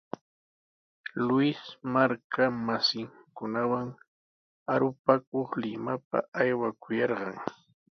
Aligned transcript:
Luis 1.27 1.59
marka 1.93 2.43
masinkunawan 2.67 3.87
arupakuq 4.73 5.49
Limapa 5.61 6.17
aywakuyarqan. 6.41 7.37